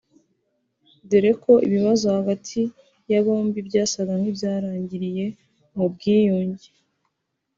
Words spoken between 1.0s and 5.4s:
dore ko ibibazo hagati ya bombi byasaga nk’ibyarangiriye